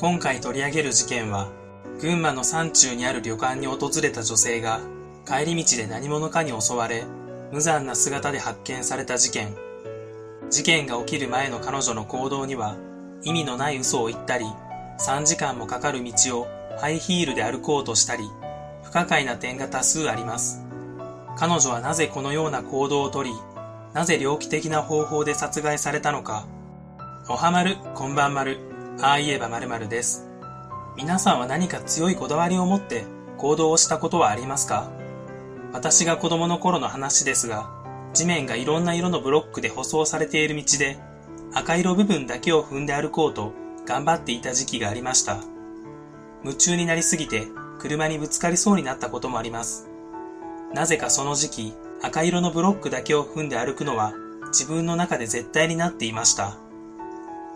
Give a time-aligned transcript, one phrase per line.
[0.00, 1.48] 今回取り上げる事件は、
[2.00, 4.78] 群馬の山中にある旅館に訪れた女性が、
[5.26, 7.04] 帰り道で何者かに襲われ、
[7.50, 9.56] 無残な姿で発見された事件。
[10.50, 12.76] 事件が起きる前の彼女の行動には、
[13.24, 14.44] 意味のない嘘を言ったり、
[15.00, 16.46] 3時間もかかる道を
[16.78, 18.22] ハイヒールで歩こうとしたり、
[18.84, 20.64] 不可解な点が多数あります。
[21.36, 23.32] 彼女はなぜこのような行動をとり、
[23.94, 26.46] なぜ猟奇的な方法で殺害されたのか。
[27.28, 28.60] おはまる、こんばんまる、
[29.00, 30.26] ああ言えばまるです。
[30.96, 33.04] 皆さんは何か強いこだわりを持って
[33.36, 34.90] 行動をしたことはありますか？
[35.72, 37.70] 私が子供の頃の話ですが、
[38.12, 40.98] 地面がいろんな色のブロックで舗装されている道で、
[41.54, 43.52] 赤色部分だけを踏んで歩こうと
[43.86, 45.38] 頑張っていた時期がありました。
[46.42, 47.46] 夢中になりすぎて
[47.78, 49.88] 車にぶつかりそうになったこともあります。
[50.74, 54.12] なぜかその時期、赤色のブロックだけを踏んで歩くのは
[54.48, 56.56] 自分の中で絶対になっていました。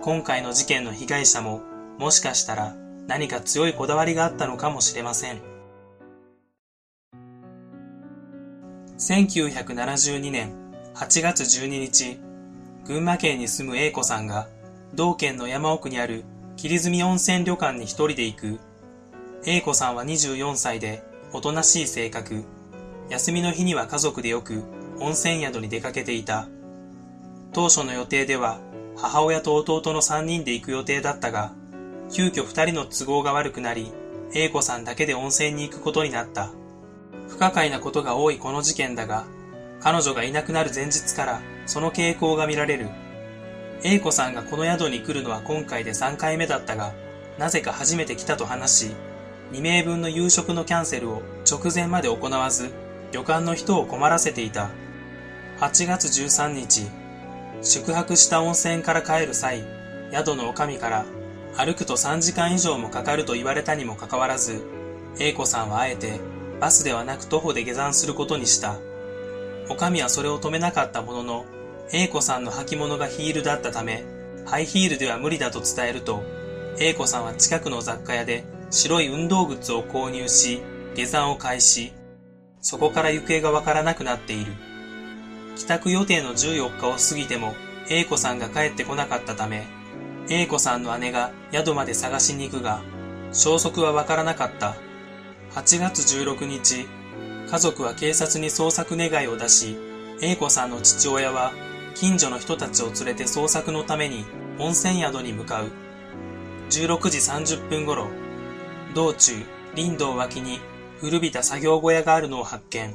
[0.03, 1.62] 今回の事件の被害者も
[1.97, 2.75] もしかしたら
[3.06, 5.41] 何か強いこだわりがあったのかもしれません。
[8.98, 10.55] 1972年
[10.95, 12.19] 8月12日、
[12.84, 14.48] 群馬県に住む A 子さんが
[14.92, 16.25] 同県の山奥にある
[16.56, 18.58] 霧積温泉旅館に一人で行く。
[19.47, 22.42] A 子さんは24歳でおとなしい性格。
[23.08, 24.64] 休みの日には家族でよく
[24.98, 26.48] 温泉宿に出かけていた。
[27.53, 28.58] 当初の予定では
[28.97, 31.53] 母親と弟の3人で行く予定だったが、
[32.11, 33.93] 急遽2人の都合が悪くなり、
[34.35, 36.51] A 子さんだけで温泉に行くことになった。
[37.29, 39.25] 不可解なことが多いこの事件だが、
[39.81, 42.89] 彼女がいなくなる前日からその傾向が見られる。
[43.83, 46.93] A 子さんがこの宿に来るのは今回で3回目だったが、
[47.39, 48.91] なぜか初めて来たと話し、
[49.53, 52.70] 2名分の夕食のキャンセルを直前まで行わず、
[53.13, 54.70] 旅館の人を困らせていた。
[55.59, 56.87] 8月13日、
[57.63, 59.65] 宿泊した温泉から帰る際、
[60.13, 61.07] 宿の女将から
[61.57, 64.63] 歩くと3時間以上もかかると言われたにもかかわらず、
[65.20, 66.20] A 子さんはあえて
[66.61, 68.79] バスではなく徒歩で下山することにした。
[69.69, 71.45] おかみはそれを止めなかったものの、
[71.92, 74.05] A 子さんの履物がヒールだったため、
[74.45, 76.25] ハイヒールでは無理だと伝えると、
[76.81, 80.63] A 子さんは近くの雑貨屋で白い運動靴を購入し、
[80.97, 81.92] 下山を開始。
[82.61, 84.53] そこから行方がわからなくなっている。
[85.57, 87.55] 帰宅予定の14日を過ぎても、
[87.89, 89.67] A 子さんが帰ってこなかったため、
[90.29, 92.80] A 子さんの姉が宿まで探しに行くが、
[93.33, 94.77] 消息はわからなかった。
[95.55, 96.86] 8月16日、
[97.51, 99.77] 家族は警察に捜索願いを出し、
[100.23, 101.52] A 子さんの父親は
[101.95, 104.24] 近所の人たちを連れて捜索のために
[104.58, 105.70] 温泉宿に向かう。
[106.70, 108.07] 16時30分頃、
[108.95, 109.33] 道中、
[109.74, 110.61] 林道脇に
[111.01, 112.95] 古びた作業小屋があるのを発見。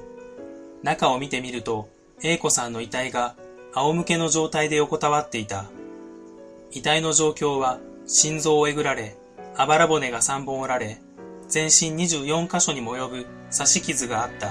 [0.82, 1.90] 中を見てみると、
[2.24, 3.36] A 子さんの遺体が
[3.74, 5.66] 仰向けの状態で横たわっていた。
[6.72, 9.16] 遺体の状況は、心臓をえぐられ、
[9.56, 11.00] あばら骨が3本折られ、
[11.48, 14.50] 全身24箇所にも及ぶ刺し傷があった。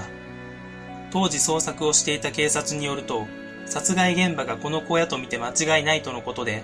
[1.11, 3.27] 当時捜索をしていた警察によると、
[3.65, 6.63] 殺害現場がこの小屋とみて間違いないとのことで、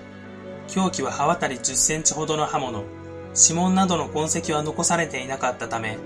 [0.69, 2.83] 凶器は刃渡り10センチほどの刃物、
[3.35, 5.97] 指紋などの痕跡は残されていなかったため、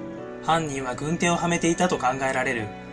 [0.44, 2.87] 犯人は軍手をはめていたと考えられる。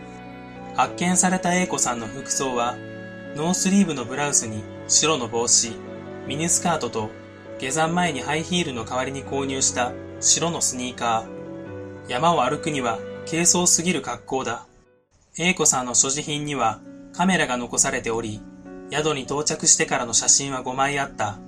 [0.75, 2.75] 発見された A 子さんの服装は、
[3.35, 5.71] ノースリーブのブラウスに白の帽子、
[6.27, 7.09] ミニスカートと
[7.59, 12.09] 下山前にハイヒールの代わりに購入した白のスニーカー。
[12.09, 14.67] 山を歩くには軽装すぎる格好だ。
[15.37, 16.81] A 子さんの所持品には
[17.13, 18.41] カメラが残されており、
[18.91, 21.39] 宿に到着してからの写真は5枚あった。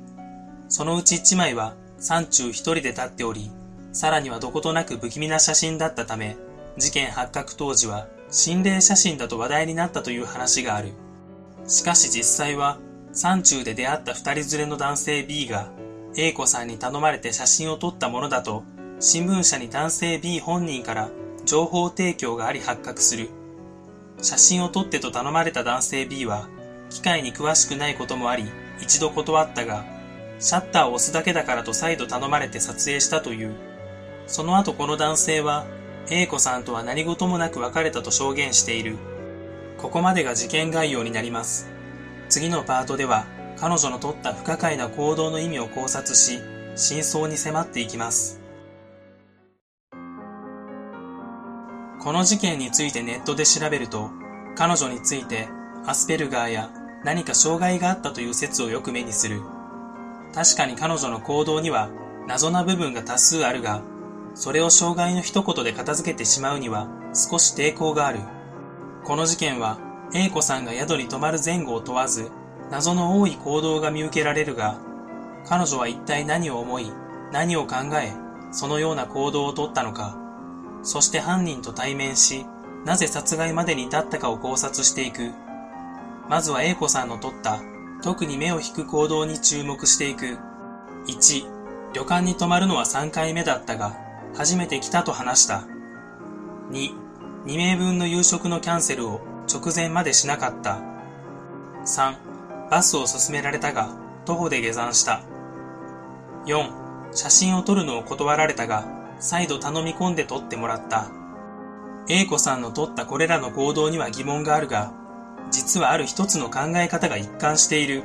[0.69, 3.51] そのうち1枚は山中一人で立っており、
[3.91, 6.37] さらにはどことなく不気味な写真だったため、
[6.77, 10.91] 事件発覚当時は心霊写真だと話題になったという話がある。
[11.67, 12.77] しかし実際は、
[13.13, 15.69] 山中で出会った二人連れの男性 B が
[16.15, 18.63] A 子さんに頼まれて写真を撮ったものだと、
[18.99, 21.09] 新聞社に男性 B 本人から
[21.45, 23.29] 情報提供があり発覚する。
[24.21, 26.49] 写真を撮ってと頼まれた男性 B は、
[26.89, 28.45] 機械に詳しくないこともあり、
[28.81, 29.85] 一度断ったが、
[30.39, 33.55] シャッターを押すだけだからと再度頼まれて撮影したという。
[34.27, 35.65] その後この男性は、
[36.09, 38.97] A 子さんとは何事もなく別れたと証言している。
[39.77, 41.69] ここまでが事件概要になります。
[42.29, 43.25] 次のパートでは、
[43.57, 46.39] 彼女の取った不可解な行動の意味を考察し、
[46.75, 48.39] 真相に迫っていきます。
[51.99, 54.09] この事件についてネットで調べると、
[54.55, 55.49] 彼女について
[55.85, 56.71] アスペルガーや
[57.03, 59.41] 何か障害があったという説をよく目にする。
[60.33, 61.89] 確かに彼女の行動には
[62.27, 63.81] 謎な部分が多数あるが、
[64.37, 68.19] それを障害の一言で片付けてしまうには少し抵抗がある。
[69.03, 69.79] この事件は
[70.13, 72.29] A 子さんが宿に泊まる前後を問わず
[72.69, 74.79] 謎の多い行動が見受けられるが、
[75.47, 76.91] 彼女は一体何を思い、
[77.31, 78.13] 何を考え、
[78.51, 80.15] そのような行動をとったのか、
[80.83, 82.45] そして犯人と対面し、
[82.85, 85.31] なぜ殺害までに至ったかを考察していく。
[86.29, 87.59] まずは A 子さんのとった
[88.03, 90.37] 特に目を引く行動に注目していく。
[91.07, 94.06] 1、旅館に泊まるのは3回目だったが、
[94.37, 95.63] 初めて来たと話した。
[96.69, 96.91] 2、
[97.45, 99.19] 2名分の夕食のキャンセルを
[99.51, 100.79] 直前までしなかった。
[101.85, 103.89] 3、バスを勧められたが、
[104.25, 105.23] 徒歩で下山した。
[106.45, 108.85] 4、写真を撮るのを断られたが、
[109.19, 111.09] 再度頼み込んで撮ってもらった。
[112.07, 114.93] A 子さんの取ったこれらの行動には疑問があるが、
[115.49, 118.03] 実はある一つの考え方が一貫している。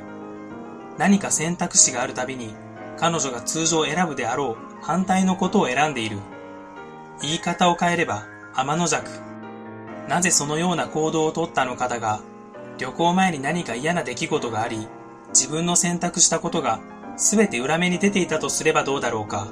[0.97, 2.55] 何か選択肢があるたびに、
[2.97, 6.17] 彼女が通常選ぶであろう反対のことを選んでいる。
[7.21, 9.09] 言い方を変えれば、天の弱。
[10.09, 12.19] なぜそのような行動をとったのかだが、
[12.77, 14.87] 旅行前に何か嫌な出来事があり、
[15.29, 16.81] 自分の選択したことが
[17.17, 19.47] 全て裏目に出ていたとすればどうだろうか。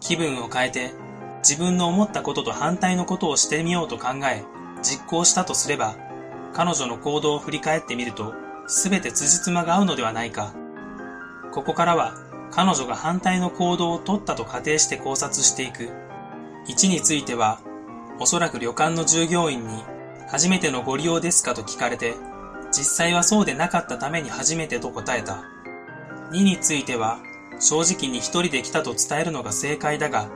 [0.00, 0.92] 気分を変えて
[1.38, 4.44] 自分の思ったことと反対のことをしてみようと考え、
[4.82, 5.96] 実行したとすれば、
[6.52, 8.34] 彼女の行動を振り返ってみると、
[8.66, 10.54] すべて辻褄が合うのではないか。
[11.52, 12.14] ここからは、
[12.52, 15.88] 彼女が反対の行動を取ったと仮定して考察していく。
[16.68, 17.60] 1については、
[18.20, 19.82] おそらく旅館の従業員に、
[20.28, 22.14] 初めてのご利用ですかと聞かれて、
[22.70, 25.44] 実際はそうでなかったために初めてと答えた。
[26.30, 27.18] 2については、
[27.58, 30.28] 正直に一人で来たと伝えるのが正解だが、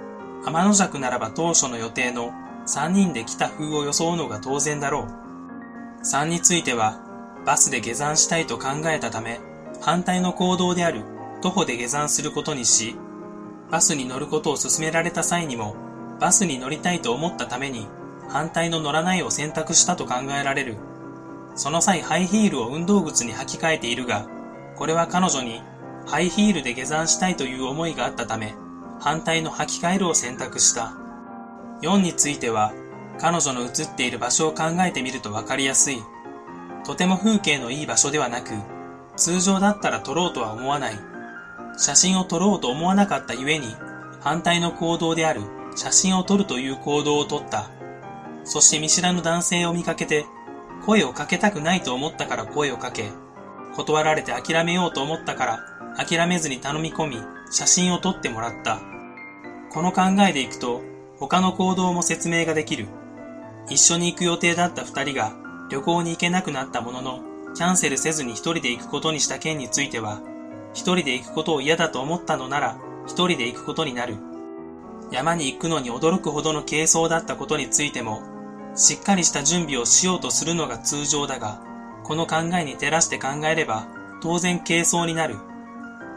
[0.44, 2.32] 天の弱ならば当初の予定の
[2.66, 6.02] 3人で来た風を装うのが当然だろう。
[6.02, 6.98] 3については、
[7.44, 9.38] バスで下山したいと考えたため、
[9.82, 12.96] 反対の行動である徒歩で下山することにし、
[13.70, 15.76] バスに乗ることを勧められた際にも、
[16.20, 17.86] バスに乗りたいと思ったために、
[18.28, 20.76] 反対の乗らないを選択したと考えられる。
[21.54, 24.26] その際ハイヒールを運動靴に履き替えているが、
[24.76, 25.62] これは彼女に
[26.06, 28.54] ハイヒールで下山したいという思いがあったため、
[29.00, 30.92] 反対の履き替えるを選択した。
[31.82, 32.72] 4については、
[33.18, 36.02] 彼女の映っている場所を考えてみるとわかりやすい。
[36.84, 38.50] とても風景のいい場所ではなく、
[39.16, 41.15] 通常だったら撮ろうとは思わない。
[41.76, 43.74] 写真を撮ろうと思わなかったゆえに、
[44.20, 45.42] 反対の行動である
[45.76, 47.70] 写真を撮るという行動をとった。
[48.44, 50.24] そして見知らぬ男性を見かけて、
[50.84, 53.10] 声をかけたくないと思ったから声をかけ、
[53.74, 57.16] 断られて諦めようと思ったから諦めずに頼み込み、
[57.50, 58.80] 写真を撮ってもらった。
[59.70, 60.82] この考えでいくと、
[61.18, 62.86] 他の行動も説明ができる。
[63.68, 65.34] 一緒に行く予定だった二人が
[65.70, 67.20] 旅行に行けなくなったものの、
[67.54, 70.20] キャンセルせずに一人で行くことにした件については、
[70.76, 74.18] 一人で行くことを嫌だと思ったのなら、一人で行くことになる。
[75.10, 78.20] 山に行くのに驚くほどの軽装だったことについても、
[78.74, 81.62] しっかりした準備をしようとするのが通常だが、
[82.04, 83.88] この考えに照らして考えれば、
[84.20, 85.36] 当然軽装になる。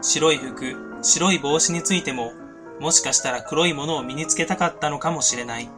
[0.02, 2.32] 白い服、白い帽子についても、
[2.80, 5.70] もしかしたら黒いものを身につけたかったのかもしれない。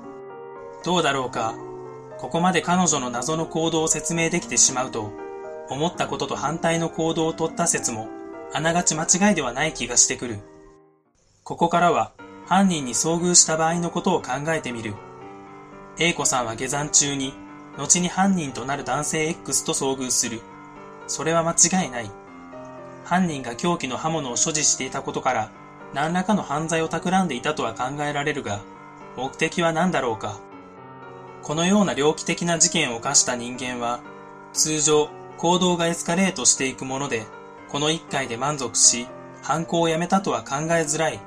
[0.85, 1.55] どうだろうか。
[2.19, 5.13] ここまで彼女の謎の行動を説明できてしまうと、
[5.71, 8.09] 思ったことと反対の行動を取った説も、
[8.55, 10.39] あながち間違いではない気がしてくる。
[11.43, 12.13] ここからは、
[12.47, 14.95] 犯人に遭遇した場合のことを考えてみる。
[15.99, 17.35] A 子さんは下山中に、
[17.79, 20.41] 後に犯人となる男性 X と遭遇する。
[21.07, 22.11] それは間違いない。
[23.05, 25.51] 犯人が凶器の刃物を所持していたことから、
[25.95, 28.61] 何らかの犯罪を企んでいたとは考えられるが、
[29.17, 30.39] 目的は何だろうか。
[31.43, 34.01] このような猟奇的な事件を犯した人間は、
[34.53, 37.27] 通常、行動がエスカレートしていくもので、
[37.73, 39.09] この一回で満足し、
[39.41, 41.19] 犯行をやめたとは考えづらい。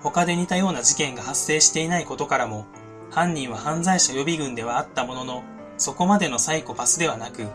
[0.00, 2.66] 他で似たような事件が発生していないことからも、
[3.10, 5.42] 犯人は犯罪者予備軍ではあったものの、
[5.76, 7.48] そこまでのサイコパスではなく、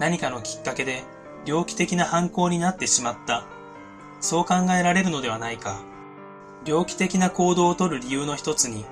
[0.00, 1.04] 何かのきっかけで
[1.44, 3.44] 猟奇的な犯行になってしまった。
[4.20, 5.80] そう考えられるのではないか。
[6.64, 8.84] 猟奇的な行動をとる理由の一つに、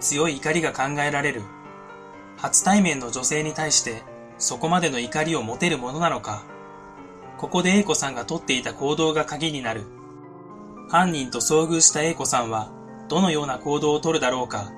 [0.00, 1.42] 強い怒りが考えられる。
[2.36, 4.02] 初対面の女性に対して、
[4.38, 6.42] そこまでの怒りを持てるものなのか。
[7.38, 9.84] ここで A 子さんがとっていた行動が鍵になる。
[10.88, 12.72] 犯人と遭遇した A 子さんは、
[13.08, 14.72] どのような行動をとるだろうか。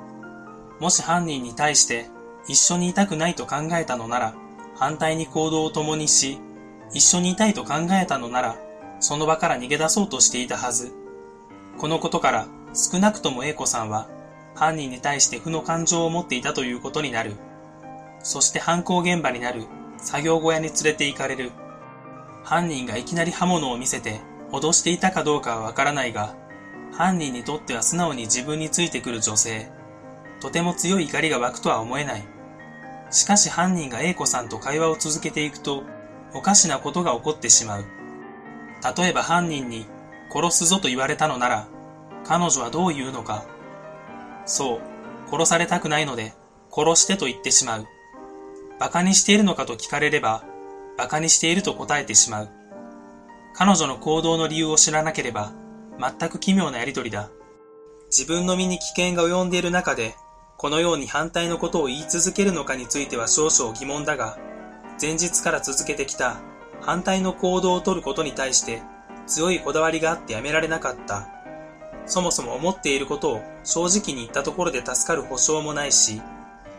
[0.78, 2.10] もし犯人に対して、
[2.48, 4.34] 一緒にいたくないと考えたのなら、
[4.76, 6.38] 反対に行動を共にし、
[6.92, 8.56] 一緒にいたいと考えたのなら、
[9.00, 10.92] その場から逃げ出そうとしていたはず。
[11.78, 14.06] このことから、少なくとも A 子さんは、
[14.54, 17.36] 犯人に対して負の感情を持っていたということになる。
[18.22, 19.64] そして犯行現場になる
[19.96, 21.52] 作業小屋に連れて行かれる。
[22.44, 24.20] 犯人がいきなり刃物を見せて
[24.50, 26.34] 脅していたかどうかはわからないが、
[26.92, 29.70] 犯人にとっては素直に自分についてくる女性。
[30.40, 32.24] とても強い怒りが湧くとは思えない。
[33.10, 35.84] しかし犯人が A 子さんと会話を続けていくと、
[36.34, 37.84] おかしなことが起こってしまう。
[38.96, 39.86] 例えば犯人に
[40.32, 41.68] 殺すぞと言われたのなら、
[42.24, 43.44] 彼女はどう言うのか。
[44.46, 44.80] そう、
[45.30, 46.32] 殺されたくないので、
[46.72, 47.86] 殺してと言ってしまう。
[48.78, 50.44] 馬鹿にしているのかと聞かれれば、
[51.00, 52.48] 馬鹿にしていると答えてしまう。
[53.54, 55.52] 彼女の行動の理由を知らなければ、
[55.98, 57.30] 全く奇妙なやりとりだ。
[58.10, 60.14] 自分の身に危険が及んでいる中で、
[60.58, 64.38] このように反対のことを言い続けるのかについては少々疑問だが、
[65.00, 66.36] 前日から続けてきた
[66.82, 68.82] 反対の行動をとることに対して
[69.26, 71.28] 強いこだわりがあってやめられなかった。
[72.04, 76.20] そもそも思っていることを正直に言ったところで助かる保証もないし、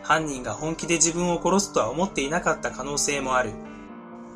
[0.02, 3.50] 犯人が本気で自分を殺すとは思っていなかった可能性もある。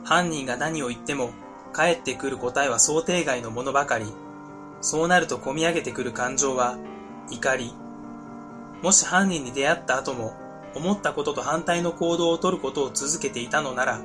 [0.07, 1.31] 犯人が何を言っても、
[1.73, 4.07] 返ってくる答えは想定外のものばかり。
[4.81, 6.79] そうなると込み上げてくる感情は、
[7.29, 7.75] 怒り。
[8.83, 10.37] もし犯人に出会った後も、
[10.77, 14.01] 思ったことと反対の行動をとることを続けていたのなら、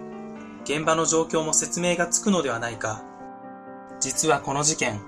[0.63, 3.03] 現場の状況も説明がつくのではないか。
[4.00, 5.00] 実はこの事件、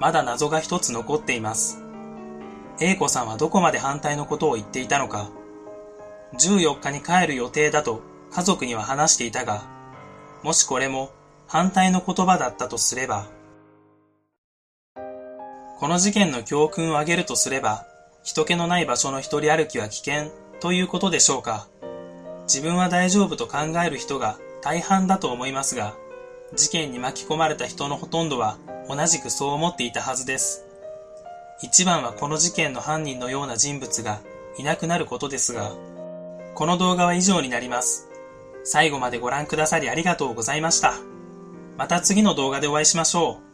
[0.00, 1.80] まだ謎が一つ残っています。
[2.80, 5.30] A 子さんはどこまで反対のことを言っていたのか。
[6.40, 8.00] 14日に帰る予定だと
[8.32, 9.78] 家族には話していたが、
[10.42, 11.10] もしこれも
[11.46, 13.26] 反対の言葉だったとすれば、
[15.78, 17.86] この事件の教訓を挙げるとすれば、
[18.22, 20.30] 人気のない場所の一人歩きは危険
[20.60, 21.68] ということでしょうか。
[22.42, 25.94] 自分は大丈夫と考える人が大半だと思いますが、
[26.54, 30.66] 事件に巻き込まれた人のほとんどは同じくそう思っていたはずです。
[31.62, 34.20] 一番はこの事件の犯人のような人物が
[34.58, 35.72] いなくなることですが、
[36.54, 38.09] この動画は以上になります。
[38.64, 40.94] 最後までご覧くださりありがとうございました。
[41.78, 43.49] また次の動画でお会いしましょう。